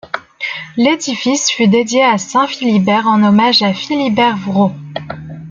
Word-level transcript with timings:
L'édifice 0.77 1.51
fut 1.51 1.67
dédié 1.67 2.03
à 2.03 2.17
saint 2.17 2.47
Philibert 2.47 3.05
en 3.07 3.21
hommage 3.23 3.61
à 3.61 3.71
Philibert 3.71 4.35
Vrau. 4.35 4.71